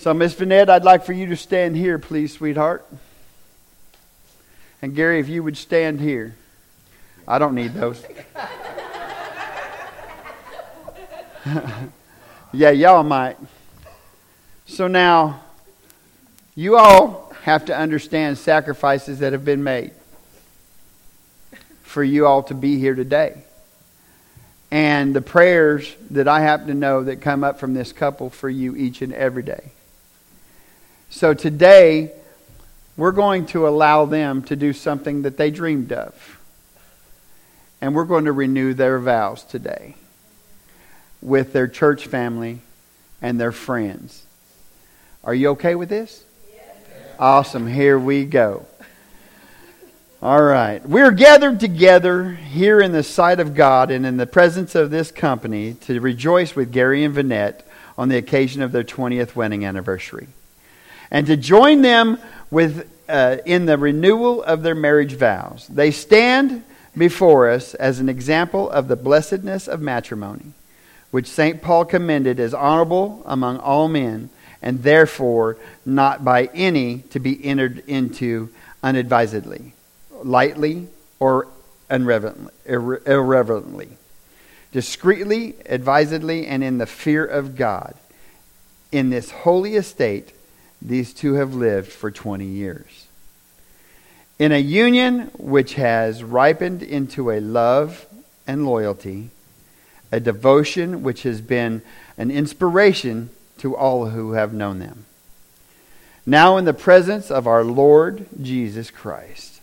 [0.00, 2.86] So, Miss Vanette, I'd like for you to stand here, please, sweetheart.
[4.80, 6.34] And Gary, if you would stand here.
[7.28, 8.02] I don't need those.
[12.54, 13.36] yeah, y'all might.
[14.64, 15.42] So now,
[16.54, 19.90] you all have to understand sacrifices that have been made
[21.82, 23.42] for you all to be here today.
[24.70, 28.48] And the prayers that I happen to know that come up from this couple for
[28.48, 29.72] you each and every day.
[31.10, 32.12] So today,
[32.96, 36.40] we're going to allow them to do something that they dreamed of.
[37.80, 39.96] And we're going to renew their vows today
[41.20, 42.60] with their church family
[43.20, 44.24] and their friends.
[45.24, 46.24] Are you okay with this?
[46.54, 46.76] Yes.
[47.18, 47.66] Awesome.
[47.66, 48.66] Here we go.
[50.22, 50.86] All right.
[50.86, 55.10] We're gathered together here in the sight of God and in the presence of this
[55.10, 57.62] company to rejoice with Gary and Vanette
[57.98, 60.28] on the occasion of their 20th wedding anniversary.
[61.10, 62.18] And to join them
[62.50, 65.66] with, uh, in the renewal of their marriage vows.
[65.68, 66.64] They stand
[66.96, 70.52] before us as an example of the blessedness of matrimony,
[71.10, 71.62] which St.
[71.62, 74.30] Paul commended as honorable among all men,
[74.62, 78.50] and therefore not by any to be entered into
[78.82, 79.72] unadvisedly,
[80.22, 81.48] lightly, or
[81.90, 83.88] irreverently,
[84.72, 87.94] discreetly, advisedly, and in the fear of God.
[88.92, 90.32] In this holy estate,
[90.82, 93.06] these two have lived for 20 years.
[94.38, 98.06] In a union which has ripened into a love
[98.46, 99.30] and loyalty,
[100.10, 101.82] a devotion which has been
[102.16, 105.04] an inspiration to all who have known them.
[106.24, 109.60] Now, in the presence of our Lord Jesus Christ,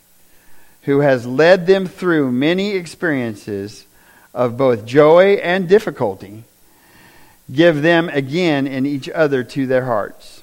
[0.83, 3.85] who has led them through many experiences
[4.33, 6.43] of both joy and difficulty,
[7.51, 10.36] give them again and each other to their hearts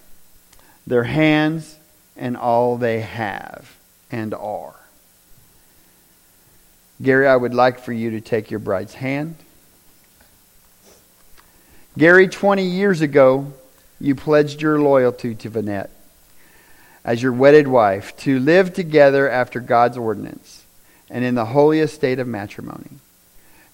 [0.86, 1.78] their hands,
[2.16, 3.76] and all they have
[4.10, 4.74] and are.
[7.02, 9.36] Gary, I would like for you to take your bride's hand.
[11.98, 13.52] Gary, 20 years ago,
[14.00, 15.90] you pledged your loyalty to Vanette
[17.04, 20.64] as your wedded wife to live together after God's ordinance
[21.10, 22.90] and in the holiest state of matrimony.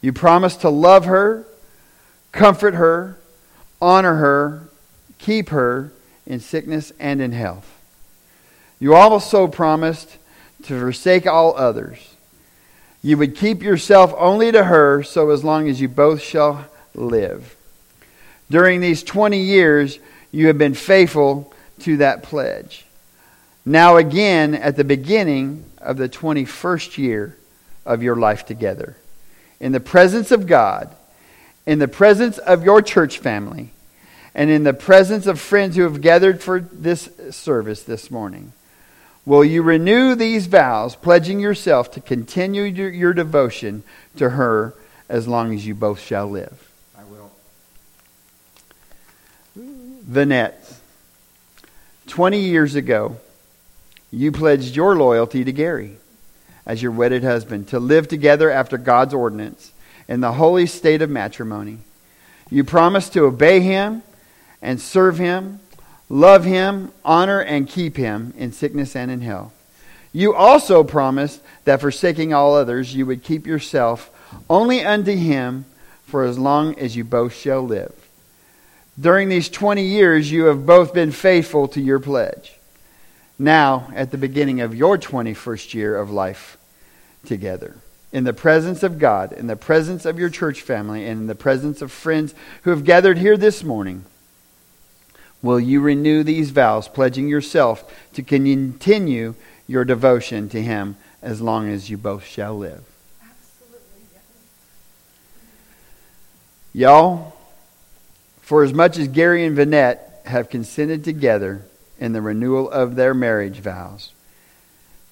[0.00, 1.47] You promised to love her,
[2.32, 3.19] comfort her,
[3.81, 4.69] honor her,
[5.19, 5.93] keep her,
[6.30, 7.68] in sickness and in health.
[8.78, 10.16] You also promised
[10.62, 12.14] to forsake all others.
[13.02, 17.56] You would keep yourself only to her so as long as you both shall live.
[18.48, 19.98] During these 20 years,
[20.30, 22.84] you have been faithful to that pledge.
[23.66, 27.36] Now, again, at the beginning of the 21st year
[27.84, 28.96] of your life together,
[29.58, 30.94] in the presence of God,
[31.66, 33.72] in the presence of your church family,
[34.34, 38.52] and in the presence of friends who have gathered for this service this morning,
[39.26, 43.82] will you renew these vows, pledging yourself to continue your, your devotion
[44.16, 44.74] to her
[45.08, 46.70] as long as you both shall live?
[46.96, 47.30] I will.
[50.08, 50.76] Vanette,
[52.06, 53.19] 20 years ago,
[54.12, 55.96] you pledged your loyalty to Gary
[56.66, 59.72] as your wedded husband to live together after God's ordinance
[60.08, 61.78] in the holy state of matrimony.
[62.50, 64.02] You promised to obey him
[64.62, 65.60] and serve him,
[66.09, 69.54] love him, honor and keep him in sickness and in health.
[70.12, 74.10] You also promised that forsaking all others, you would keep yourself
[74.49, 75.65] only unto him
[76.03, 77.94] for as long as you both shall live.
[79.00, 82.53] During these 20 years, you have both been faithful to your pledge.
[83.38, 86.59] Now, at the beginning of your 21st year of life
[87.25, 87.76] together,
[88.12, 91.34] in the presence of God, in the presence of your church family, and in the
[91.34, 94.04] presence of friends who have gathered here this morning,
[95.42, 99.34] Will you renew these vows, pledging yourself to continue
[99.66, 102.82] your devotion to Him as long as you both shall live?
[103.22, 104.02] Absolutely.
[106.74, 107.36] Y'all,
[108.40, 111.62] for as much as Gary and Vanette have consented together
[111.98, 114.12] in the renewal of their marriage vows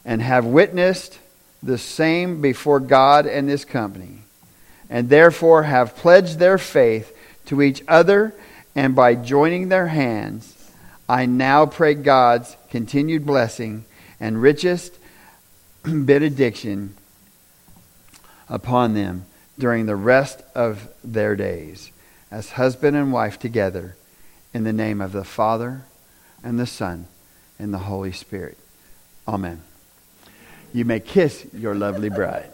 [0.05, 1.19] and have witnessed
[1.63, 4.19] the same before God and this company,
[4.89, 7.17] and therefore have pledged their faith
[7.47, 8.35] to each other
[8.79, 10.71] and by joining their hands,
[11.09, 13.85] I now pray God's continued blessing
[14.21, 14.97] and richest
[15.83, 16.95] benediction
[18.49, 19.27] upon them
[19.59, 21.91] during the rest of their days
[22.31, 23.97] as husband and wife together
[24.55, 25.83] in the name of the Father
[26.45, 27.09] and the Son
[27.59, 28.59] and the Holy Spirit.
[29.27, 29.61] Amen.
[30.73, 32.53] You may kiss your lovely bride.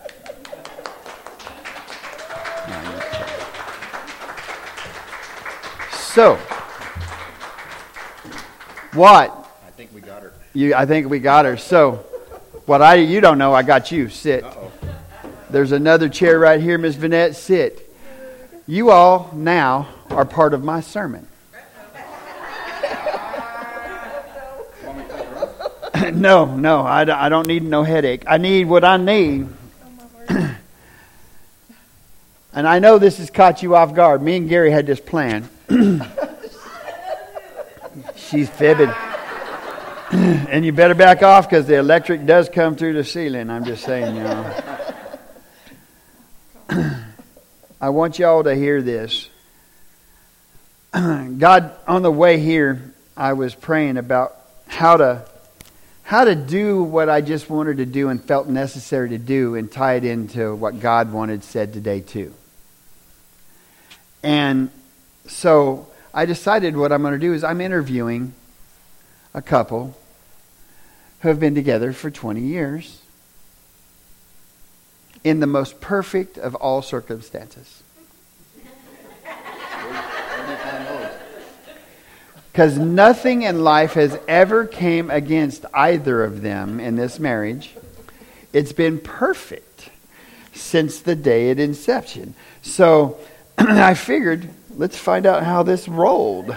[6.15, 6.37] So,
[8.93, 9.51] What?
[9.67, 10.33] I think we got her.
[10.53, 11.57] You, I think we got her.
[11.57, 12.05] So,
[12.67, 14.09] what I you don't know, I got you.
[14.09, 14.45] Sit.
[14.45, 14.71] Uh-oh.
[15.51, 17.35] There's another chair right here, Miss Vanette.
[17.35, 17.93] Sit.
[18.69, 21.27] You all now are part of my sermon.
[24.85, 25.37] Want me to take her
[25.97, 26.15] off?
[26.15, 28.23] no, no, I, I don't need no headache.
[28.29, 29.49] I need what I need.
[30.29, 30.59] and
[32.55, 34.23] I know this has caught you off guard.
[34.23, 35.49] Me and Gary had this plan.
[38.17, 38.91] She's fibbing.
[40.13, 43.51] and you better back off because the electric does come through the ceiling.
[43.51, 44.23] I'm just saying, you
[46.71, 47.01] know.
[47.81, 49.29] I want y'all to hear this.
[50.93, 55.27] God, on the way here, I was praying about how to
[56.03, 59.73] how to do what I just wanted to do and felt necessary to do and
[59.73, 62.35] tie it into what God wanted said today too.
[64.23, 64.71] And
[65.27, 68.35] so I decided what I'm going to do is I'm interviewing
[69.33, 69.97] a couple
[71.21, 73.01] who have been together for 20 years
[75.25, 77.83] in the most perfect of all circumstances.
[82.53, 87.75] Because nothing in life has ever came against either of them in this marriage.
[88.53, 89.91] It's been perfect
[90.53, 92.35] since the day at inception.
[92.63, 93.19] So
[93.59, 96.57] I figured, let's find out how this rolled.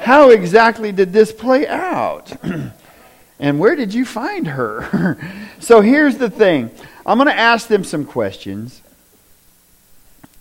[0.00, 2.32] how exactly did this play out?
[3.38, 5.18] and where did you find her?
[5.58, 6.70] so here's the thing
[7.04, 8.82] I'm going to ask them some questions,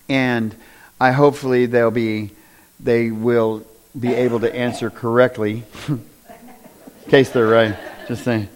[0.10, 0.56] and
[1.00, 2.32] I hopefully they'll be
[2.80, 3.66] they will
[4.00, 5.64] be able to answer correctly.
[5.88, 6.04] In
[7.10, 7.76] case they're right.
[8.08, 8.50] Just saying.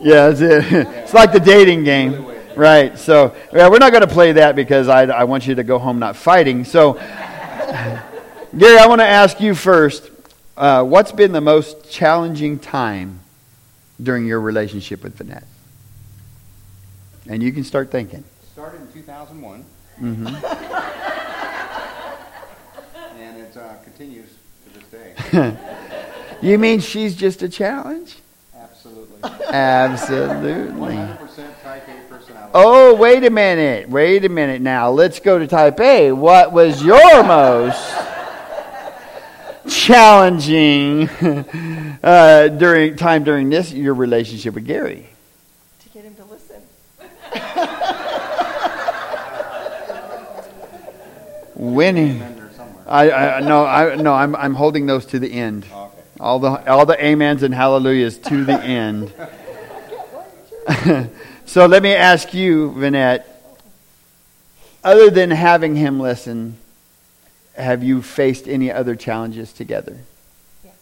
[0.00, 0.86] Yeah, that's it.
[1.06, 2.35] It's like the dating game.
[2.56, 2.98] Right.
[2.98, 5.78] So, yeah, we're not going to play that because I, I want you to go
[5.78, 6.64] home not fighting.
[6.64, 6.94] So,
[8.56, 10.10] Gary, I want to ask you first
[10.56, 13.20] uh, what's been the most challenging time
[14.02, 15.44] during your relationship with Vanette?
[17.28, 18.24] And you can start thinking.
[18.52, 19.64] Started in 2001,
[19.98, 20.26] hmm
[23.18, 24.28] and it uh, continues
[24.64, 25.56] to this day.
[26.42, 28.16] you mean she's just a challenge?
[28.54, 29.30] Absolutely.
[29.48, 30.94] Absolutely.
[30.94, 31.45] 100% type A personality.
[32.58, 33.86] Oh, wait a minute.
[33.90, 34.88] Wait a minute now.
[34.88, 36.10] Let's go to type A.
[36.10, 37.94] What was your most
[39.68, 41.06] challenging
[42.02, 45.06] uh, during time during this your relationship with Gary?
[45.80, 46.62] to get him to listen.
[51.56, 52.22] Winning.
[52.22, 52.84] And there somewhere.
[52.86, 55.66] I, I no I no I'm I'm holding those to the end.
[55.70, 56.02] Okay.
[56.20, 59.12] All the all the amens and hallelujahs to the end.
[61.46, 63.24] so let me ask you, Vanette.
[64.84, 66.58] Other than having him listen,
[67.56, 69.96] have you faced any other challenges together?
[70.64, 70.74] Yes.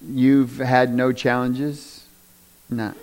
[0.00, 2.04] You've had no challenges?
[2.70, 2.94] No.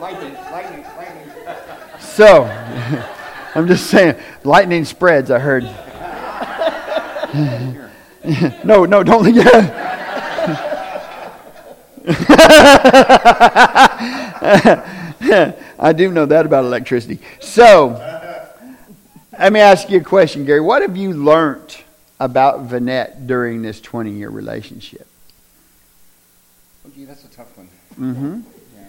[0.00, 1.30] Lightning, lightning, lightning.
[1.98, 2.44] So,
[3.54, 5.64] I'm just saying, lightning spreads, I heard.
[8.64, 9.34] no, no, don't.
[9.34, 9.85] Yeah.
[15.78, 17.18] I do know that about electricity.
[17.40, 17.88] So,
[19.38, 20.60] let me ask you a question, Gary.
[20.60, 21.76] What have you learned
[22.20, 25.06] about Vanette during this 20 year relationship?
[26.86, 27.68] Oh, gee, that's a tough one.
[27.98, 28.40] Mm-hmm.
[28.76, 28.84] Yeah.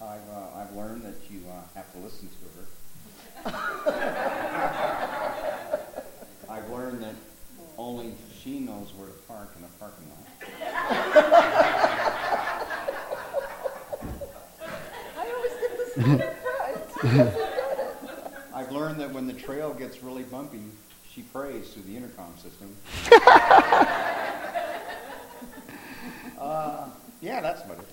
[0.00, 3.56] I've, uh, I've learned that you uh, have to listen to her.
[6.48, 7.14] I've learned that
[7.76, 10.18] only she knows where to park in a parking lot.
[15.16, 15.81] I always get the seat up front.
[18.54, 20.62] I've learned that when the trail gets really bumpy,
[21.12, 22.74] she prays through the intercom system.
[26.38, 26.86] uh,
[27.20, 27.84] yeah, that's about it.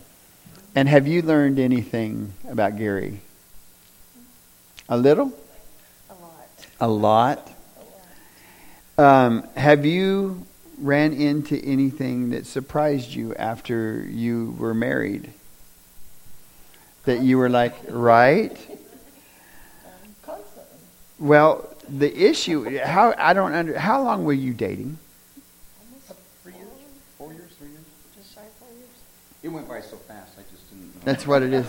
[0.75, 3.20] And have you learned anything about Gary?
[4.88, 5.34] A little?
[6.10, 6.50] A lot.
[6.79, 7.51] A lot?
[8.98, 9.25] A lot.
[9.25, 10.46] Um, have you
[10.77, 15.34] ran into anything that surprised you after you were married?
[17.10, 18.51] That you were like, right?
[18.51, 20.78] Um, constantly.
[21.18, 25.00] Well, the issue, how I don't under, how long were you dating?
[25.82, 26.68] Almost Three years?
[27.18, 27.50] Four years?
[27.58, 27.82] Three years?
[28.16, 28.89] Just shy four years.
[29.42, 31.01] It went by so fast, I just didn't know.
[31.04, 31.66] That's what it is.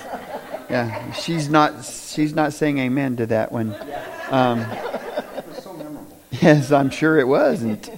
[0.69, 3.75] Yeah, she's not she's not saying amen to that one.
[4.29, 6.19] Um, It was so memorable.
[6.33, 7.89] Yes, I'm sure it wasn't.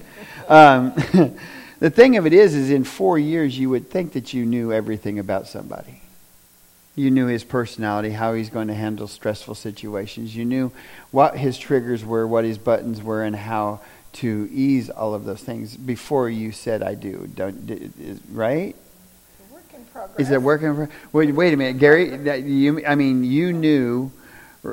[0.47, 0.93] Um,
[1.79, 4.71] the thing of it is, is in four years you would think that you knew
[4.71, 6.02] everything about somebody.
[6.95, 10.35] You knew his personality, how he's going to handle stressful situations.
[10.35, 10.71] You knew
[11.09, 13.81] what his triggers were, what his buttons were, and how
[14.13, 18.75] to ease all of those things before you said "I do." Don't is, right?
[20.17, 20.75] Is it working?
[20.75, 22.15] For, wait, wait a minute, Gary.
[22.17, 24.11] that You, I mean, you knew.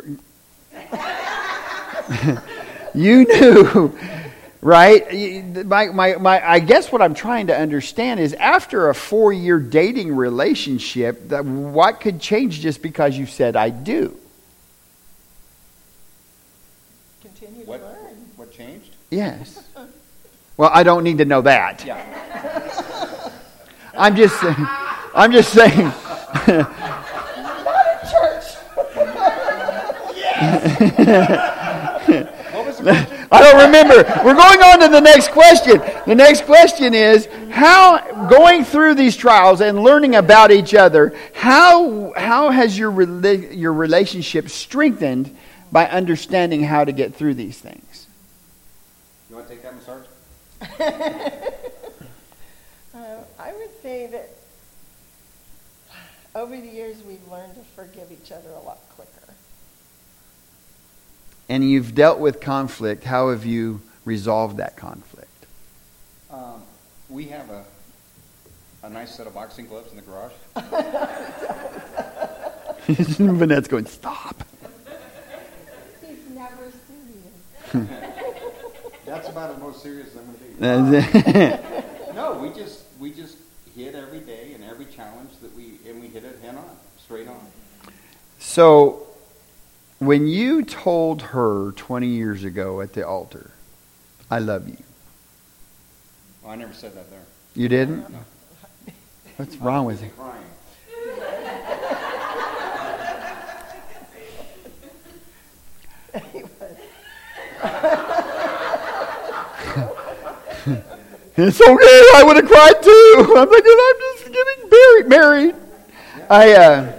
[2.95, 3.99] you knew,
[4.61, 5.55] right?
[5.67, 9.59] My, my, my, I guess what I'm trying to understand is after a four year
[9.59, 14.17] dating relationship, that what could change just because you said I do?
[17.23, 18.17] Continue to What, learn.
[18.37, 18.91] what changed?
[19.11, 19.65] Yes.
[20.57, 21.85] Well, I don't need to know that.
[21.85, 23.31] Yeah.
[23.97, 24.55] I'm just saying.
[25.15, 25.79] I'm just saying.
[26.47, 26.71] Not
[27.87, 28.45] in church.
[32.53, 33.20] What was the question?
[33.33, 33.95] I don't remember.
[34.25, 35.81] We're going on to the next question.
[36.07, 42.13] The next question is how going through these trials and learning about each other, how
[42.17, 45.37] how has your rela- your relationship strengthened
[45.71, 48.09] by understanding how to get through these things?
[49.29, 51.41] You want to take that one, Sarge?
[52.93, 54.31] Uh, I would say that
[56.35, 59.20] over the years we've learned to forgive each other a lot quicker.
[61.51, 63.03] And you've dealt with conflict.
[63.03, 65.47] How have you resolved that conflict?
[66.31, 66.63] Um,
[67.09, 67.65] we have a,
[68.85, 70.31] a nice set of boxing gloves in the garage.
[72.87, 74.45] Vanette's going, stop.
[76.07, 76.71] He's never
[77.73, 77.89] serious.
[79.05, 81.59] That's about the most serious I'm going to
[82.09, 82.15] be.
[82.15, 83.39] No, we just we just
[83.75, 87.27] hit every day and every challenge that we and we hit it head on, straight
[87.27, 87.41] on.
[88.39, 89.10] So,
[90.01, 93.51] when you told her 20 years ago at the altar,
[94.31, 94.79] I love you,
[96.43, 97.21] Well, I never said that there.
[97.55, 98.11] you didn't?
[98.11, 98.19] No.
[99.37, 100.11] What's wrong with you?
[100.17, 100.43] crying.
[111.37, 113.35] It's okay, I would have cried too.
[113.37, 115.07] I'm like, I'm just getting married.
[115.09, 115.55] married.
[116.29, 116.93] I, uh,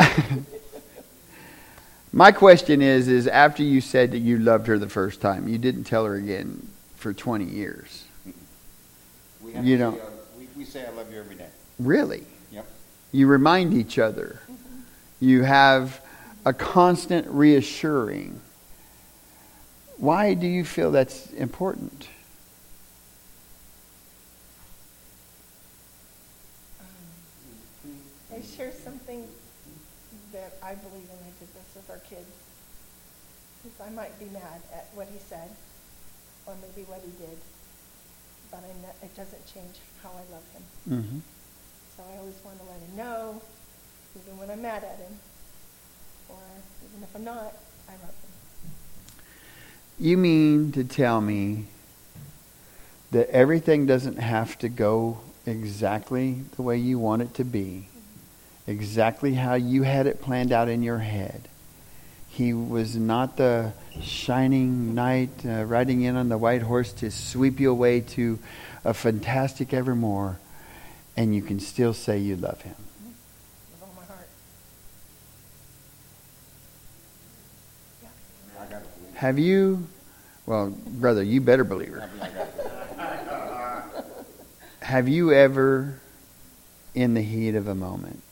[2.14, 5.58] my question is, is after you said that you loved her the first time, you
[5.58, 8.04] didn't tell her again for 20 years.
[9.42, 9.92] We have You Say, uh,
[10.38, 11.48] we, we say I love you every day.
[11.80, 12.22] Really?
[12.52, 12.66] Yep.
[13.10, 14.38] You remind each other.
[15.18, 16.00] You have
[16.46, 18.40] a constant reassuring.
[19.96, 22.08] Why do you feel that's important?
[28.32, 29.26] I share something
[30.34, 31.18] that I believe in.
[31.22, 32.26] I did this with our kids.
[33.62, 35.48] Because I might be mad at what he said,
[36.46, 37.38] or maybe what he did,
[38.50, 40.62] but ne- it doesn't change how I love him.
[40.88, 41.18] Mm-hmm.
[41.96, 43.40] So I always want to let him know,
[44.20, 45.18] even when I'm mad at him,
[46.28, 46.42] or
[46.88, 47.54] even if I'm not,
[47.88, 49.22] I love him.
[49.98, 51.66] You mean to tell me
[53.12, 57.86] that everything doesn't have to go exactly the way you want it to be,
[58.66, 61.48] exactly how you had it planned out in your head?
[62.34, 63.72] He was not the
[64.02, 68.40] shining knight uh, riding in on the white horse to sweep you away to
[68.84, 70.40] a fantastic evermore,
[71.16, 72.74] and you can still say you love him.
[79.14, 79.86] Have you,
[80.44, 82.10] well, brother, you better believe her.
[84.80, 86.00] Have you ever,
[86.96, 88.22] in the heat of a moment,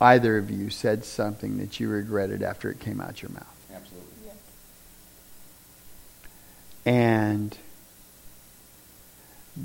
[0.00, 3.66] either of you said something that you regretted after it came out your mouth?
[3.74, 4.08] Absolutely.
[4.24, 4.36] Yes.
[6.86, 7.56] And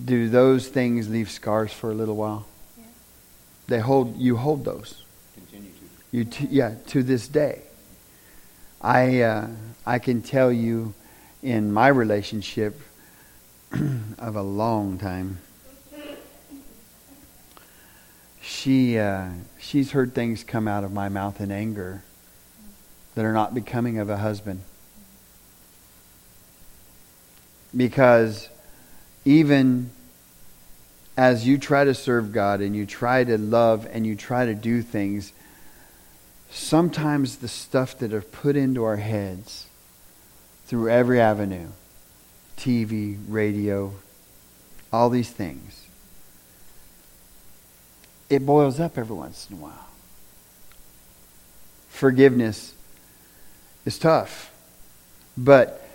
[0.05, 2.47] do those things leave scars for a little while?
[2.77, 2.87] Yes.
[3.67, 5.03] They hold you hold those.
[5.35, 5.77] Continue to.
[6.11, 7.61] You t- yeah, to this day.
[8.81, 9.47] I uh,
[9.85, 10.93] I can tell you
[11.41, 12.79] in my relationship
[14.17, 15.39] of a long time.
[18.63, 19.27] She uh,
[19.59, 22.01] she's heard things come out of my mouth in anger
[23.13, 24.61] that are not becoming of a husband.
[27.75, 28.47] Because
[29.25, 29.89] even
[31.17, 34.55] as you try to serve God and you try to love and you try to
[34.55, 35.33] do things,
[36.49, 39.65] sometimes the stuff that are put into our heads
[40.67, 41.67] through every avenue
[42.55, 43.91] TV, radio,
[44.93, 45.83] all these things
[48.29, 49.87] it boils up every once in a while.
[51.89, 52.73] Forgiveness
[53.85, 54.51] is tough,
[55.37, 55.87] but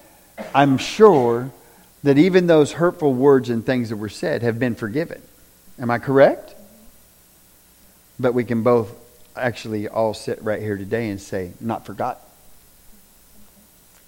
[0.54, 1.50] I'm sure
[2.02, 5.20] that even those hurtful words and things that were said have been forgiven.
[5.78, 6.54] Am I correct?
[8.20, 8.92] But we can both
[9.36, 12.22] actually all sit right here today and say, not forgotten.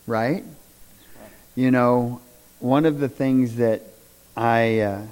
[0.06, 0.44] Right?
[1.54, 2.20] You know,
[2.58, 3.82] one of the things that
[4.36, 5.02] I uh,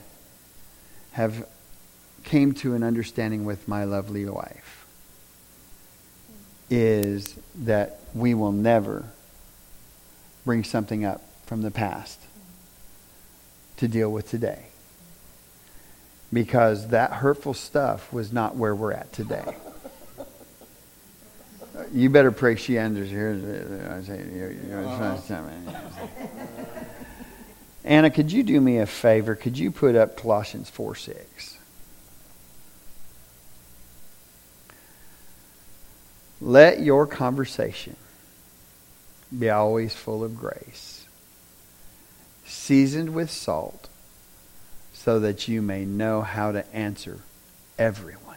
[1.13, 1.47] have
[2.29, 4.87] came to an understanding with my lovely wife
[6.69, 9.07] is that we will never
[10.45, 12.21] bring something up from the past
[13.79, 14.67] to deal with today.
[16.31, 19.57] Because that hurtful stuff was not where we're at today.
[21.95, 23.43] You better pray she understands.
[27.85, 29.35] Anna, could you do me a favor?
[29.35, 31.58] Could you put up Colossians 4 6?
[36.41, 37.97] Let your conversation
[39.37, 41.05] be always full of grace,
[42.47, 43.89] seasoned with salt,
[44.93, 47.19] so that you may know how to answer
[47.79, 48.37] everyone.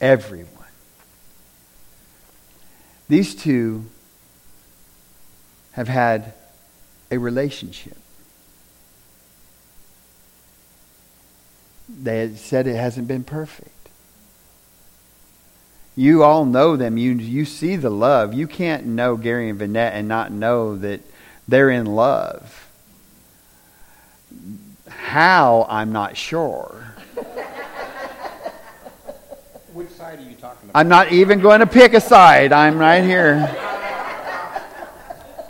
[0.00, 0.52] Everyone.
[3.08, 3.84] These two
[5.72, 6.34] have had
[7.10, 7.96] a relationship.
[11.88, 13.70] They said it hasn't been perfect.
[15.98, 16.98] You all know them.
[16.98, 18.34] You, you see the love.
[18.34, 21.00] You can't know Gary and Vanette and not know that
[21.48, 22.68] they're in love.
[24.88, 26.94] How, I'm not sure.
[29.72, 30.78] Which side are you talking about?
[30.78, 32.52] I'm not even going to pick a side.
[32.52, 33.46] I'm right here.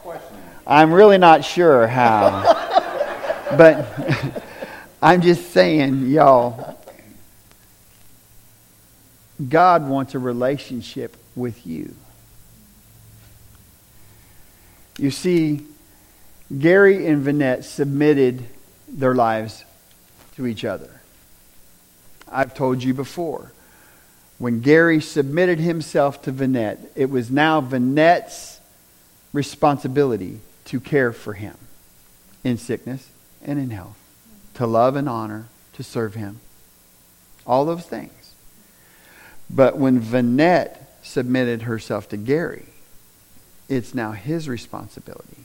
[0.02, 0.36] Question.
[0.64, 2.42] I'm really not sure how.
[3.56, 4.42] but
[5.02, 6.75] I'm just saying, y'all,
[9.48, 11.94] God wants a relationship with you.
[14.98, 15.66] You see,
[16.58, 18.44] Gary and Vanette submitted
[18.88, 19.64] their lives
[20.36, 21.00] to each other.
[22.30, 23.52] I've told you before.
[24.38, 28.60] When Gary submitted himself to Vanette, it was now Vanette's
[29.32, 31.56] responsibility to care for him
[32.44, 33.08] in sickness
[33.42, 33.96] and in health,
[34.54, 36.40] to love and honor, to serve him.
[37.46, 38.25] All those things.
[39.48, 42.66] But when Vanette submitted herself to Gary,
[43.68, 45.44] it's now his responsibility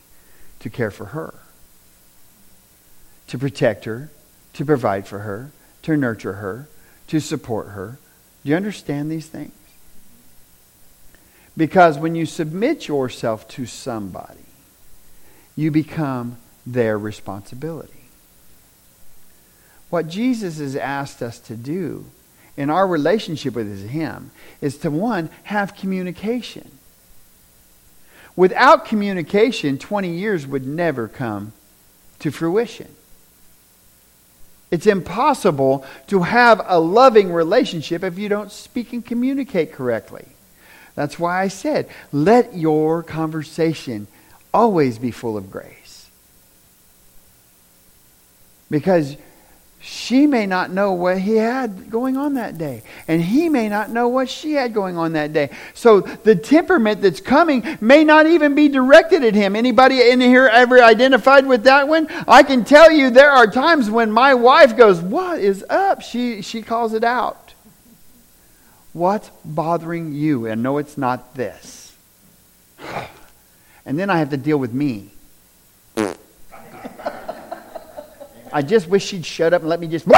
[0.59, 1.33] to care for her,
[3.27, 4.09] to protect her,
[4.53, 5.51] to provide for her,
[5.83, 6.67] to nurture her,
[7.07, 7.97] to support her.
[8.43, 9.53] Do you understand these things?
[11.57, 14.45] Because when you submit yourself to somebody,
[15.55, 18.05] you become their responsibility.
[19.89, 22.05] What Jesus has asked us to do
[22.61, 24.29] in our relationship with Him
[24.61, 26.69] is to, one, have communication.
[28.35, 31.53] Without communication, 20 years would never come
[32.19, 32.87] to fruition.
[34.69, 40.27] It's impossible to have a loving relationship if you don't speak and communicate correctly.
[40.93, 44.05] That's why I said, let your conversation
[44.53, 46.09] always be full of grace.
[48.69, 49.17] Because
[49.83, 52.83] she may not know what he had going on that day.
[53.07, 55.49] And he may not know what she had going on that day.
[55.73, 59.55] So the temperament that's coming may not even be directed at him.
[59.55, 62.07] Anybody in here ever identified with that one?
[62.27, 66.03] I can tell you there are times when my wife goes, What is up?
[66.03, 67.55] She, she calls it out.
[68.93, 70.45] What's bothering you?
[70.45, 71.95] And no, it's not this.
[73.83, 75.09] And then I have to deal with me.
[78.53, 80.05] I just wish she'd shut up and let me just.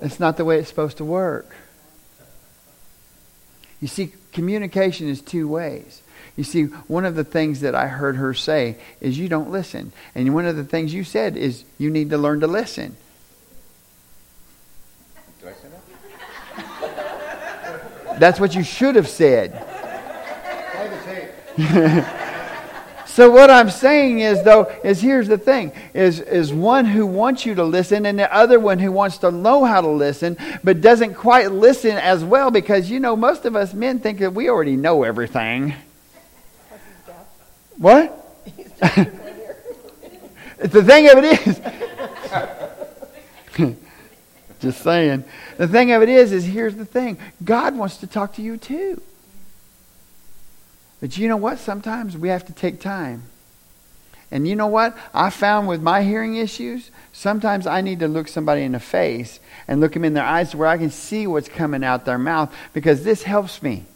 [0.00, 1.54] That's not the way it's supposed to work.
[3.80, 6.02] You see, communication is two ways.
[6.36, 9.92] You see, one of the things that I heard her say is you don't listen.
[10.14, 12.96] And one of the things you said is you need to learn to listen.
[15.42, 15.68] Do I say
[18.08, 18.20] that?
[18.20, 19.66] That's what you should have said.
[23.10, 27.44] So what I'm saying is though is here's the thing is is one who wants
[27.44, 30.80] you to listen and the other one who wants to know how to listen but
[30.80, 34.48] doesn't quite listen as well because you know most of us men think that we
[34.48, 35.74] already know everything.
[37.78, 38.16] What?
[40.58, 41.46] the thing of it
[43.58, 43.76] is
[44.60, 45.24] just saying.
[45.56, 47.18] The thing of it is is here's the thing.
[47.42, 49.02] God wants to talk to you too.
[51.00, 51.58] But you know what?
[51.58, 53.24] Sometimes we have to take time.
[54.30, 54.96] And you know what?
[55.12, 59.40] I found with my hearing issues, sometimes I need to look somebody in the face
[59.66, 62.54] and look them in their eyes where I can see what's coming out their mouth
[62.72, 63.86] because this helps me.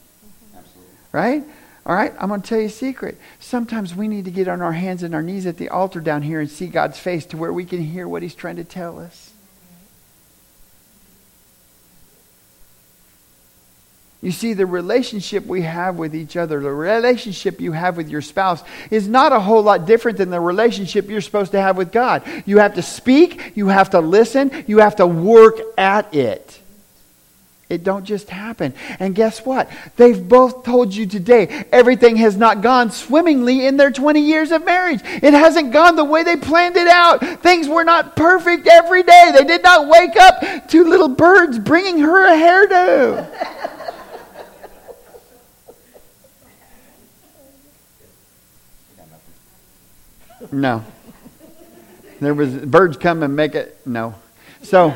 [0.56, 0.94] Absolutely.
[1.12, 1.44] Right?
[1.86, 2.12] All right?
[2.18, 3.18] I'm going to tell you a secret.
[3.38, 6.22] Sometimes we need to get on our hands and our knees at the altar down
[6.22, 8.98] here and see God's face to where we can hear what He's trying to tell
[8.98, 9.33] us.
[14.24, 18.22] You see, the relationship we have with each other, the relationship you have with your
[18.22, 21.92] spouse, is not a whole lot different than the relationship you're supposed to have with
[21.92, 22.22] God.
[22.46, 26.58] You have to speak, you have to listen, you have to work at it.
[27.68, 28.72] It don't just happen.
[28.98, 29.70] And guess what?
[29.96, 34.64] They've both told you today everything has not gone swimmingly in their 20 years of
[34.64, 35.00] marriage.
[35.04, 37.20] It hasn't gone the way they planned it out.
[37.42, 39.32] Things were not perfect every day.
[39.36, 43.70] They did not wake up to little birds bringing her a hairdo.
[50.54, 50.84] No.
[52.20, 54.14] There was birds come and make it no.
[54.62, 54.90] So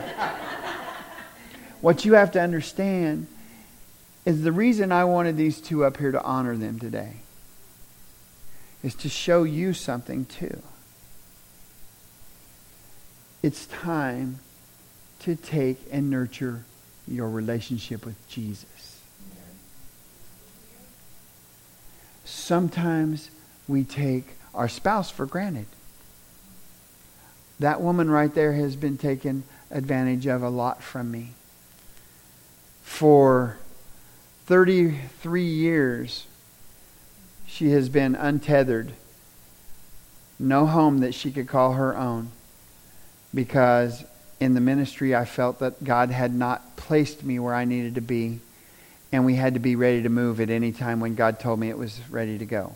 [1.80, 3.26] what you have to understand
[4.24, 7.14] is the reason I wanted these two up here to honor them today
[8.84, 10.62] is to show you something too.
[13.42, 14.38] It's time
[15.20, 16.62] to take and nurture
[17.08, 19.00] your relationship with Jesus.
[22.24, 23.30] Sometimes
[23.66, 25.66] we take our spouse for granted.
[27.58, 31.30] That woman right there has been taken advantage of a lot from me
[32.88, 33.58] for
[34.46, 36.26] 33 years,
[37.46, 38.92] she has been untethered.
[40.36, 42.32] No home that she could call her own
[43.32, 44.04] because
[44.40, 48.00] in the ministry I felt that God had not placed me where I needed to
[48.00, 48.40] be,
[49.12, 51.68] and we had to be ready to move at any time when God told me
[51.68, 52.72] it was ready to go.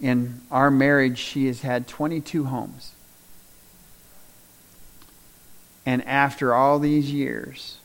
[0.00, 2.92] In our marriage, she has had 22 homes.
[5.86, 7.78] And after all these years,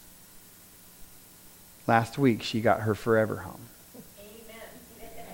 [1.88, 3.62] last week she got her forever home.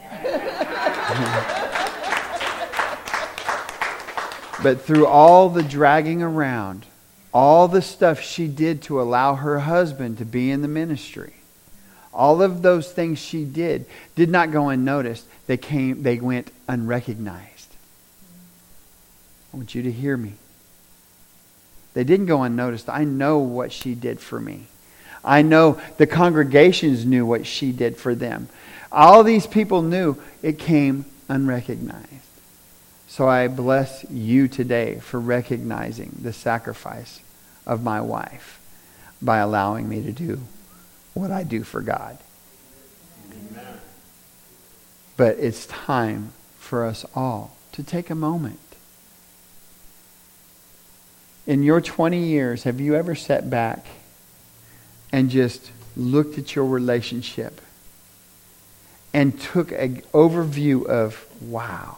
[4.63, 6.85] but through all the dragging around,
[7.33, 11.36] all the stuff she did to allow her husband to be in the ministry,
[12.17, 15.25] all of those things she did did not go unnoticed.
[15.45, 17.75] They came they went unrecognized.
[19.53, 20.33] I want you to hear me.
[21.93, 22.89] They didn't go unnoticed.
[22.89, 24.65] I know what she did for me.
[25.23, 28.49] I know the congregations knew what she did for them.
[28.91, 32.07] All these people knew it came unrecognized.
[33.07, 37.19] So I bless you today for recognizing the sacrifice
[37.65, 38.59] of my wife
[39.21, 40.41] by allowing me to do
[41.17, 42.17] what I do for God.
[45.15, 48.59] But it's time for us all to take a moment
[51.47, 53.85] in your 20 years, have you ever sat back
[55.13, 57.61] and just looked at your relationship
[59.13, 61.97] and took an overview of, wow,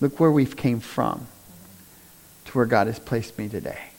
[0.00, 1.26] look where we've came from
[2.44, 3.89] to where God has placed me today?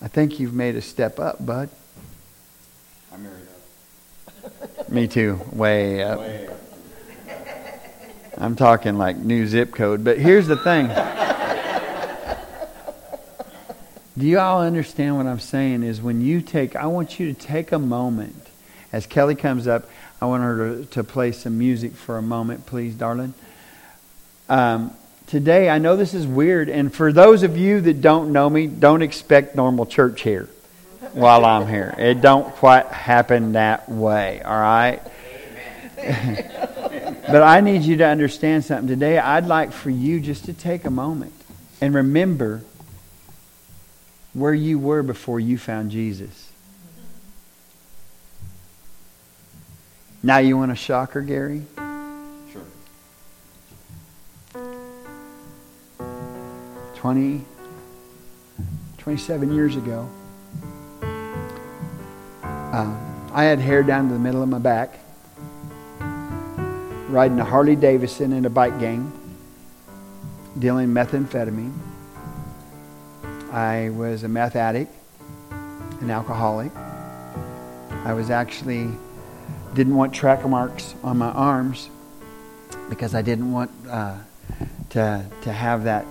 [0.00, 1.68] I think you've made a step up, bud.
[3.12, 3.48] I'm married
[4.44, 4.88] up.
[4.90, 5.40] Me too.
[5.52, 6.20] Way up.
[6.20, 6.56] Way up.
[8.36, 10.04] I'm talking like new zip code.
[10.04, 10.88] But here's the thing.
[14.16, 15.82] Do you all understand what I'm saying?
[15.82, 18.46] Is when you take, I want you to take a moment.
[18.92, 19.88] As Kelly comes up,
[20.20, 23.34] I want her to, to play some music for a moment, please, darling.
[24.48, 24.92] Um,
[25.28, 28.66] today, I know this is weird, and for those of you that don't know me,
[28.66, 30.48] don't expect normal church here
[31.12, 31.94] while I'm here.
[31.98, 35.00] It don't quite happen that way, all right?
[37.28, 38.88] But I need you to understand something.
[38.88, 41.34] Today, I'd like for you just to take a moment
[41.78, 42.62] and remember
[44.32, 46.50] where you were before you found Jesus.
[50.22, 51.64] Now, you want a shocker, Gary?
[56.98, 57.44] 20,
[58.98, 60.10] 27 years ago,
[62.42, 62.98] uh,
[63.32, 64.98] I had hair down to the middle of my back
[67.08, 69.12] riding a Harley Davidson in a bike gang,
[70.58, 71.72] dealing methamphetamine.
[73.52, 74.92] I was a meth addict,
[76.00, 76.72] an alcoholic.
[78.04, 78.90] I was actually
[79.74, 81.90] didn't want track marks on my arms
[82.88, 84.18] because I didn't want uh,
[84.90, 86.04] to to have that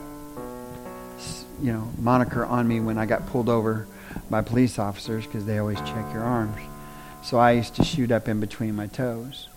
[1.61, 3.87] you know moniker on me when I got pulled over
[4.29, 6.57] by police officers because they always check your arms.
[7.23, 9.49] So I used to shoot up in between my toes.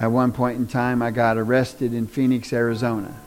[0.00, 3.18] At one point in time, I got arrested in Phoenix, Arizona.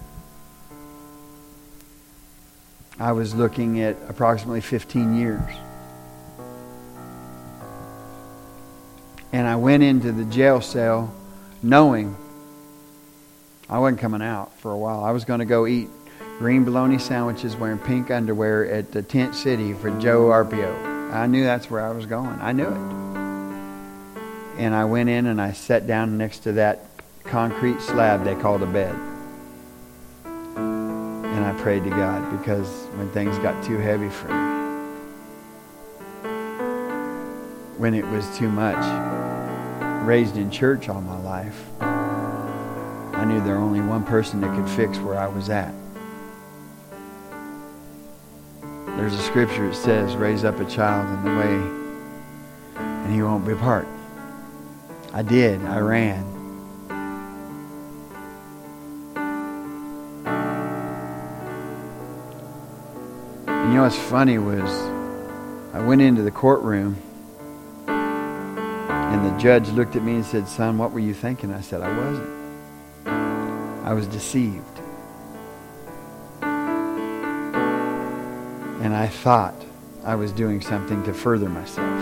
[2.97, 5.41] I was looking at approximately 15 years.
[9.33, 11.13] And I went into the jail cell
[11.61, 12.15] knowing
[13.71, 15.01] I wasn't coming out for a while.
[15.05, 15.87] I was going to go eat
[16.39, 21.13] green bologna sandwiches wearing pink underwear at the Tent City for Joe Arpaio.
[21.13, 22.37] I knew that's where I was going.
[22.41, 22.77] I knew it.
[24.59, 26.85] And I went in and I sat down next to that
[27.23, 28.93] concrete slab they called a bed.
[30.25, 34.51] And I prayed to God because when things got too heavy for me,
[37.77, 38.83] when it was too much,
[40.05, 41.69] raised in church all my life,
[43.31, 45.73] knew there was only one person that could fix where I was at.
[48.97, 51.81] There's a scripture that says, raise up a child in the way
[52.75, 53.87] and he won't depart.
[55.13, 55.63] I did.
[55.65, 56.23] I ran.
[63.47, 64.69] And you know what's funny was
[65.73, 66.97] I went into the courtroom
[67.87, 71.53] and the judge looked at me and said, Son, what were you thinking?
[71.53, 72.40] I said, I wasn't.
[73.91, 74.79] I was deceived.
[78.81, 79.53] And I thought
[80.05, 81.99] I was doing something to further myself.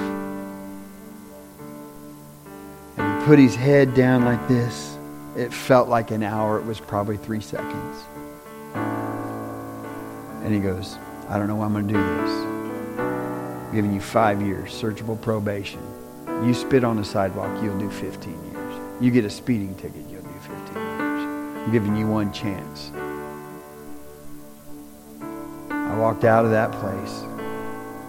[2.96, 5.00] And he put his head down like this.
[5.36, 6.60] It felt like an hour.
[6.60, 7.98] It was probably three seconds.
[10.44, 10.96] And he goes,
[11.28, 12.32] I don't know why I'm going to do this.
[13.00, 15.82] I'm giving you five years, searchable probation.
[16.46, 19.02] You spit on the sidewalk, you'll do 15 years.
[19.02, 20.08] You get a speeding ticket,
[21.70, 22.90] I'm giving you one chance.
[25.70, 27.22] I walked out of that place.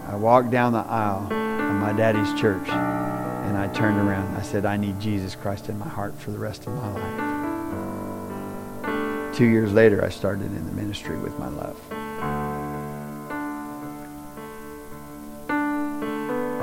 [0.08, 4.34] I walked down the aisle of my daddy's church and I turned around.
[4.34, 6.90] I said, I need Jesus Christ in my heart for the rest of my
[8.80, 9.36] life.
[9.36, 11.78] Two years later, I started in the ministry with my love.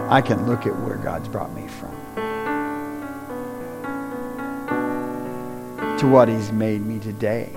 [0.09, 2.06] I can look at where God's brought me from
[5.99, 7.49] to what He's made me today.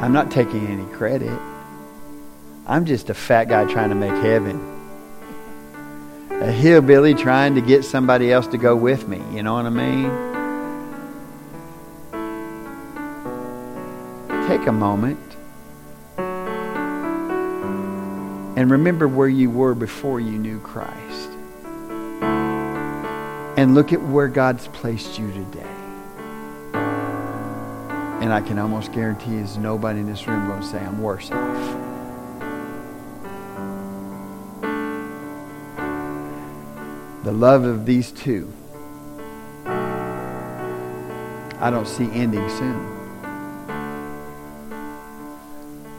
[0.00, 1.38] I'm not taking any credit.
[2.66, 4.74] I'm just a fat guy trying to make heaven.
[6.30, 9.22] A hillbilly trying to get somebody else to go with me.
[9.34, 10.10] You know what I mean?
[14.48, 15.18] Take a moment
[18.56, 21.30] and remember where you were before you knew Christ.
[23.58, 25.75] And look at where God's placed you today.
[28.26, 31.30] And I can almost guarantee there's nobody in this room going to say I'm worse
[31.30, 31.76] off.
[37.22, 38.52] The love of these two,
[41.60, 42.94] I don't see ending soon.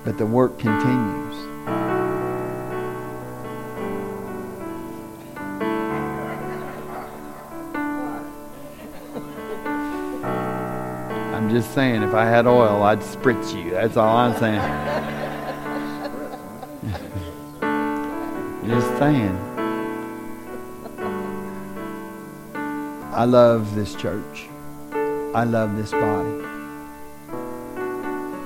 [0.03, 1.56] But the work continues.
[11.47, 13.71] I'm just saying, if I had oil, I'd spritz you.
[13.71, 14.59] That's all I'm saying.
[18.67, 19.37] just saying.
[23.13, 24.49] I love this church.
[24.91, 26.43] I love this body.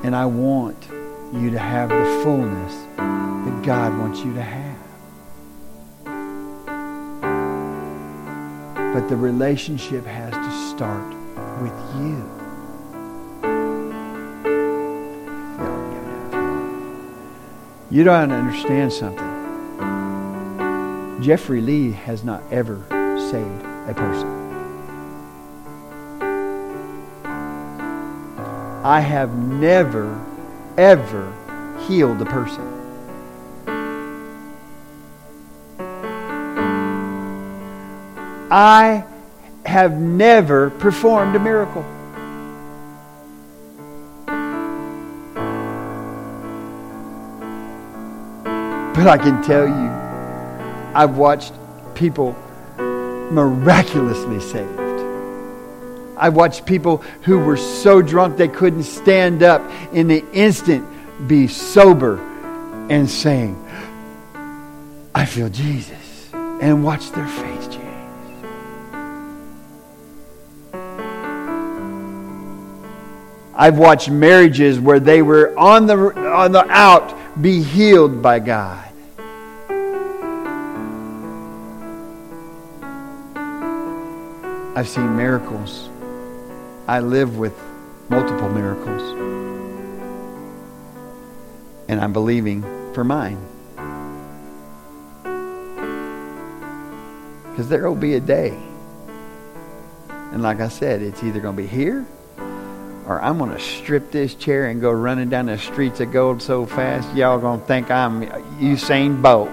[0.03, 0.87] And I want
[1.33, 4.77] you to have the fullness that God wants you to have.
[8.93, 11.15] But the relationship has to start
[11.63, 12.40] with you.
[17.91, 19.27] You don't understand something.
[21.21, 22.85] Jeffrey Lee has not ever
[23.29, 24.29] saved a person.
[28.85, 30.25] I have never,
[30.77, 31.33] ever
[31.85, 32.65] healed a person.
[38.49, 39.03] I
[39.65, 41.83] have never performed a miracle.
[49.01, 49.89] But I can tell you,
[50.93, 51.53] I've watched
[51.95, 52.33] people
[52.77, 54.79] miraculously saved.
[56.15, 60.87] I've watched people who were so drunk they couldn't stand up in the instant
[61.27, 62.19] be sober
[62.91, 63.57] and saying,
[65.15, 68.45] I feel Jesus, and watch their face change.
[73.55, 75.95] I've watched marriages where they were on the,
[76.31, 78.89] on the out be healed by God.
[84.73, 85.89] I've seen miracles.
[86.87, 87.53] I live with
[88.07, 89.01] multiple miracles.
[91.89, 92.61] And I'm believing
[92.93, 93.37] for mine.
[97.49, 98.57] Because there will be a day.
[100.07, 102.05] And like I said, it's either going to be here
[103.05, 106.41] or I'm going to strip this chair and go running down the streets of gold
[106.41, 108.21] so fast, y'all going to think I'm
[108.57, 109.49] Usain Bolt.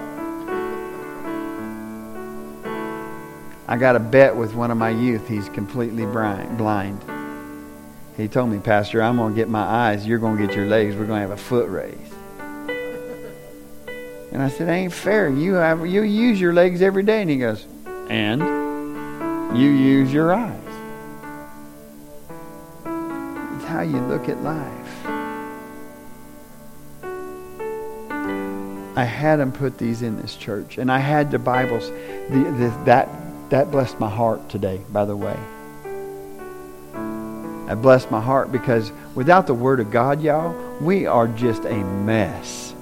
[3.71, 5.27] I got a bet with one of my youth.
[5.27, 7.03] He's completely blind.
[8.17, 10.07] He told me, Pastor, I'm going to get my eyes.
[10.07, 10.95] You're going to get your legs.
[10.95, 11.95] We're going to have a foot race.
[14.31, 15.29] And I said, ain't fair.
[15.29, 17.21] You have you use your legs every day.
[17.21, 17.67] And he goes,
[18.09, 18.41] and
[19.55, 20.59] you use your eyes.
[23.55, 25.05] It's how you look at life.
[28.97, 31.91] I had him put these in this church, and I had the Bibles.
[32.31, 33.07] The, the, that
[33.49, 34.81] that blessed my heart today.
[34.91, 35.37] By the way,
[37.67, 41.75] I blessed my heart because without the Word of God, y'all, we are just a
[41.75, 42.73] mess.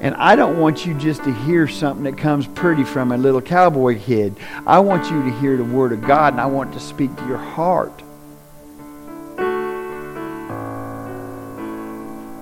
[0.00, 3.40] And I don't want you just to hear something that comes pretty from a little
[3.40, 4.36] cowboy kid.
[4.64, 7.26] I want you to hear the Word of God, and I want to speak to
[7.26, 8.02] your heart.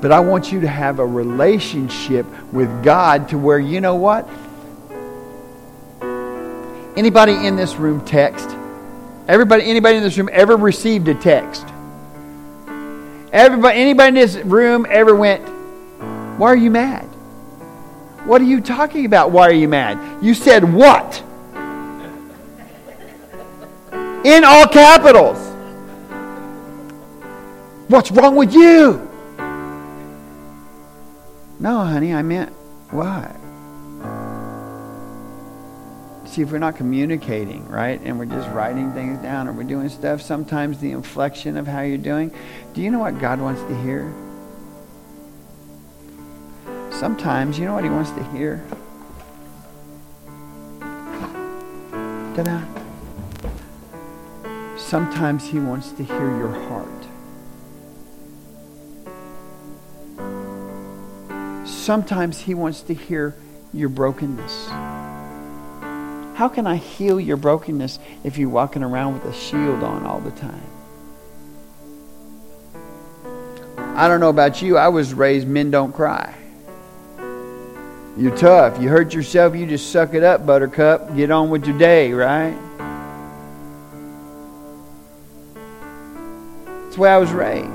[0.03, 4.29] But I want you to have a relationship with God to where, you know what?
[6.97, 8.49] Anybody in this room text?
[9.29, 11.67] Everybody, anybody in this room ever received a text?
[13.33, 15.47] Everybody, anybody in this room ever went,
[16.39, 17.05] why are you mad?
[18.25, 19.31] What are you talking about?
[19.31, 20.25] Why are you mad?
[20.25, 21.23] You said what?
[24.25, 25.39] In all capitals.
[27.89, 29.03] What's wrong with you?
[31.61, 32.51] No, honey, I meant
[32.91, 33.37] what?
[36.27, 39.89] See, if we're not communicating, right, and we're just writing things down or we're doing
[39.89, 42.31] stuff, sometimes the inflection of how you're doing,
[42.75, 44.13] do you know what God wants to hear?
[46.91, 48.67] Sometimes, you know what he wants to hear?
[52.35, 52.61] Ta-da.
[54.77, 56.89] Sometimes he wants to hear your heart.
[61.67, 63.35] Sometimes he wants to hear
[63.73, 64.69] your brokenness.
[66.37, 70.21] How can I heal your brokenness if you're walking around with a shield on all
[70.21, 70.63] the time?
[73.97, 74.77] I don't know about you.
[74.77, 76.35] I was raised men don't cry.
[78.19, 78.79] You're tough.
[78.79, 81.17] You hurt yourself, you just suck it up, buttercup.
[81.17, 82.55] Get on with your day, right?
[86.83, 87.71] That's the way I was raised.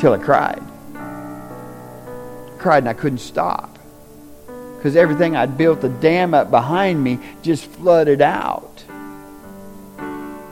[0.00, 0.62] Till I cried.
[0.94, 3.77] I cried and I couldn't stop.
[4.78, 8.84] Because everything I'd built the dam up behind me just flooded out.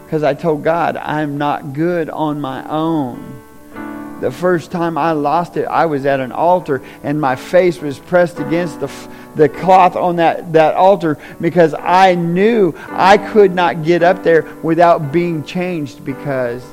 [0.04, 3.36] Because I told God, I'm not good on my own.
[4.20, 7.98] The first time I lost it, I was at an altar and my face was
[7.98, 8.90] pressed against the,
[9.36, 14.42] the cloth on that, that altar because I knew I could not get up there
[14.62, 16.64] without being changed because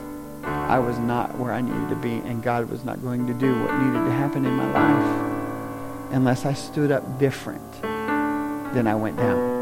[0.43, 3.53] I was not where I needed to be and God was not going to do
[3.61, 5.32] what needed to happen in my life
[6.13, 9.53] unless I stood up different than I went down.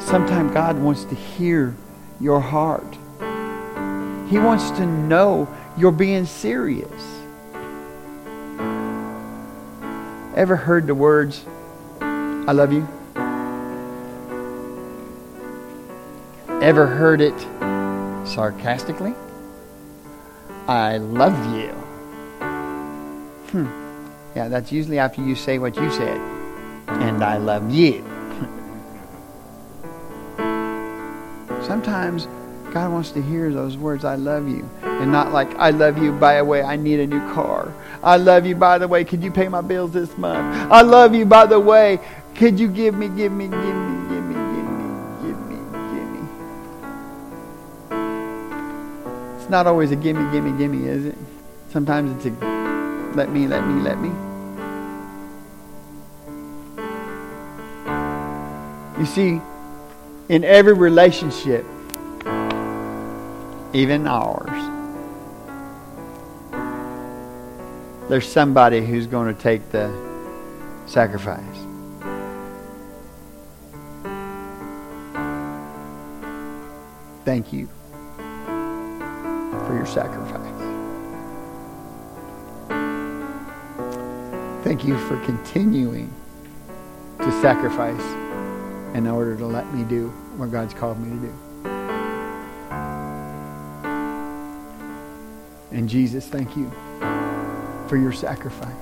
[0.00, 1.76] Sometimes God wants to hear
[2.20, 2.96] your heart.
[4.30, 6.90] He wants to know you're being serious.
[10.36, 11.44] Ever heard the words,
[12.00, 12.88] I love you?
[16.62, 17.38] Ever heard it
[18.26, 19.14] sarcastically?
[20.68, 21.89] I love you.
[23.52, 23.66] Hmm.
[24.36, 26.20] Yeah, that's usually after you say what you said.
[26.86, 28.04] And I love you.
[31.66, 32.28] Sometimes
[32.72, 34.68] God wants to hear those words, I love you.
[34.82, 37.74] And not like, I love you, by the way, I need a new car.
[38.02, 40.70] I love you, by the way, could you pay my bills this month?
[40.70, 41.98] I love you, by the way,
[42.36, 44.84] could you give me, give me, give me, give me, give me,
[45.22, 45.56] give me,
[45.90, 46.28] give me.
[49.40, 51.18] It's not always a gimme, gimme, gimme, is it?
[51.70, 52.59] Sometimes it's a
[53.14, 54.10] let me, let me, let me.
[59.00, 59.40] You see,
[60.28, 61.64] in every relationship,
[63.72, 64.50] even ours.
[68.08, 69.88] There's somebody who's going to take the
[70.86, 71.40] sacrifice.
[77.24, 77.68] Thank you
[79.66, 80.49] for your sacrifice.
[84.62, 86.12] Thank you for continuing
[87.18, 88.02] to sacrifice
[88.94, 91.34] in order to let me do what God's called me to do.
[95.72, 96.70] And Jesus, thank you
[97.88, 98.74] for your sacrifice.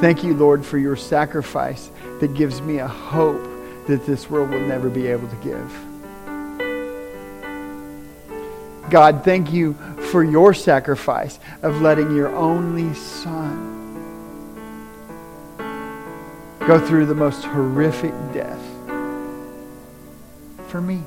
[0.00, 1.90] Thank you, Lord, for your sacrifice
[2.20, 3.42] that gives me a hope
[3.86, 5.72] that this world will never be able to give.
[8.90, 9.76] God, thank you
[10.10, 13.76] for your sacrifice of letting your only son
[16.66, 18.60] go through the most horrific death
[20.68, 21.02] for me.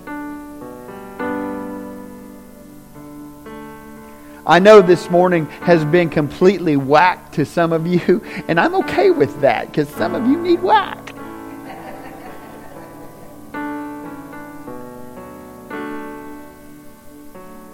[4.45, 9.11] I know this morning has been completely whacked to some of you, and I'm okay
[9.11, 11.00] with that because some of you need whack.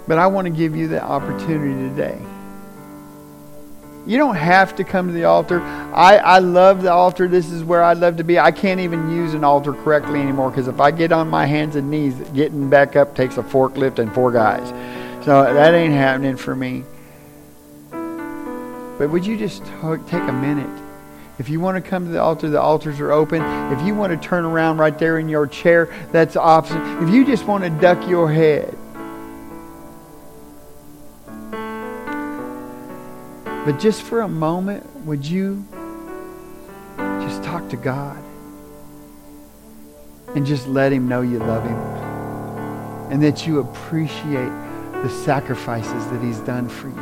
[0.08, 2.18] But I want to give you the opportunity today.
[4.06, 5.60] You don't have to come to the altar.
[5.60, 7.28] I, I love the altar.
[7.28, 8.38] This is where I love to be.
[8.38, 11.76] I can't even use an altar correctly anymore because if I get on my hands
[11.76, 14.66] and knees, getting back up takes a forklift and four guys.
[15.26, 16.84] So that ain't happening for me.
[17.90, 20.82] But would you just take a minute?
[21.38, 23.42] If you want to come to the altar, the altars are open.
[23.72, 26.80] If you want to turn around right there in your chair, that's option.
[27.02, 28.74] If you just want to duck your head,
[33.68, 35.62] But just for a moment, would you
[36.96, 38.16] just talk to God
[40.34, 41.76] and just let Him know you love Him
[43.12, 44.48] and that you appreciate
[45.02, 46.96] the sacrifices that He's done for you?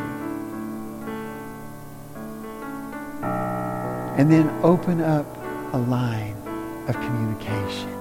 [4.18, 5.24] And then open up
[5.72, 6.36] a line
[6.88, 7.92] of communication.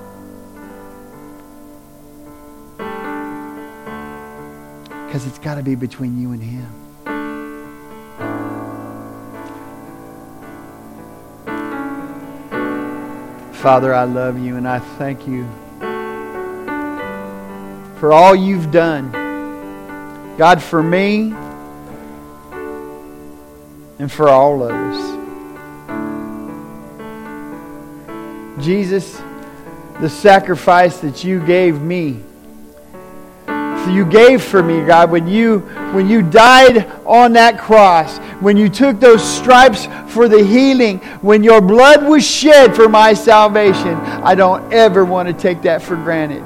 [5.05, 6.84] Because it's got to be between you and Him.
[13.65, 15.43] Father, I love you and I thank you
[17.99, 19.11] for all you've done.
[20.37, 21.33] God, for me
[23.97, 25.15] and for all of us.
[28.63, 29.19] Jesus,
[29.99, 32.21] the sacrifice that you gave me
[33.95, 35.59] you gave for me, God, when you
[35.93, 41.43] when you died on that cross, when you took those stripes for the healing, when
[41.43, 45.97] your blood was shed for my salvation, I don't ever want to take that for
[45.97, 46.41] granted.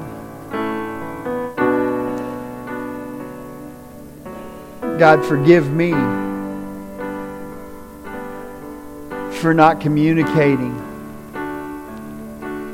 [4.98, 5.92] God, forgive me
[9.38, 10.76] for not communicating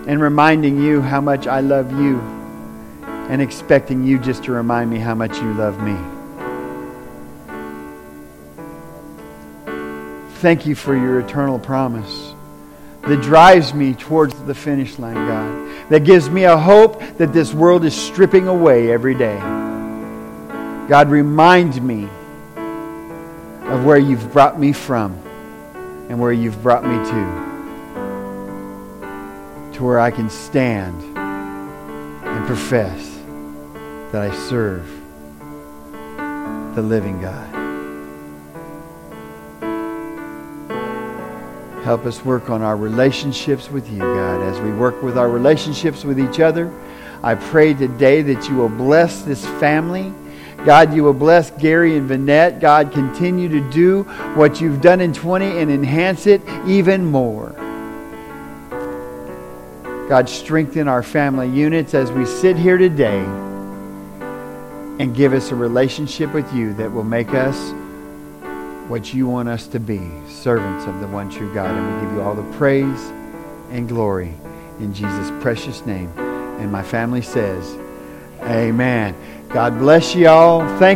[0.08, 2.18] and reminding you how much I love you
[3.28, 6.15] and expecting you just to remind me how much you love me.
[10.40, 12.34] Thank you for your eternal promise
[13.02, 15.88] that drives me towards the finish line, God.
[15.88, 19.38] That gives me a hope that this world is stripping away every day.
[20.88, 22.04] God, remind me
[23.66, 25.12] of where you've brought me from
[26.10, 27.46] and where you've brought me to.
[29.78, 33.18] To where I can stand and profess
[34.12, 34.86] that I serve
[36.76, 37.55] the living God.
[41.86, 44.42] Help us work on our relationships with you, God.
[44.42, 46.68] As we work with our relationships with each other,
[47.22, 50.12] I pray today that you will bless this family.
[50.64, 52.58] God, you will bless Gary and Vanette.
[52.58, 54.02] God, continue to do
[54.34, 57.50] what you've done in 20 and enhance it even more.
[60.08, 63.20] God, strengthen our family units as we sit here today
[64.98, 67.72] and give us a relationship with you that will make us
[68.88, 71.70] what you want us to be servants of the one true God.
[71.70, 73.12] And we give you all the praise
[73.70, 74.34] and glory
[74.78, 76.12] in Jesus' precious name.
[76.16, 77.76] And my family says,
[78.42, 79.14] Amen.
[79.48, 80.60] God bless you all.
[80.78, 80.94] Thank